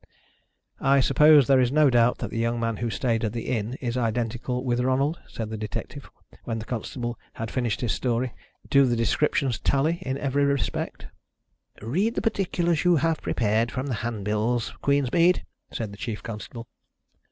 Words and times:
"I 0.79 0.99
suppose 0.99 1.45
there 1.45 1.59
is 1.59 1.71
no 1.71 1.91
doubt 1.91 2.17
that 2.17 2.31
the 2.31 2.39
young 2.39 2.59
man 2.59 2.77
who 2.77 2.89
stayed 2.89 3.23
at 3.23 3.33
the 3.33 3.49
inn 3.49 3.75
is 3.81 3.97
identical 3.97 4.63
with 4.65 4.79
Ronald," 4.79 5.19
said 5.27 5.51
the 5.51 5.59
detective, 5.59 6.09
when 6.43 6.57
the 6.57 6.65
constable 6.65 7.19
had 7.33 7.51
finished 7.51 7.81
his 7.81 7.91
story. 7.91 8.33
"Do 8.67 8.87
the 8.87 8.95
descriptions 8.95 9.59
tally 9.59 9.99
in 10.01 10.17
every 10.17 10.43
respect?" 10.43 11.05
"Read 11.83 12.15
the 12.15 12.21
particulars 12.23 12.83
you 12.83 12.95
have 12.95 13.21
prepared 13.21 13.69
for 13.71 13.83
the 13.83 13.93
hand 14.01 14.25
bills, 14.25 14.73
Queensmead," 14.81 15.43
said 15.71 15.93
the 15.93 15.97
chief 15.97 16.23
constable. 16.23 16.67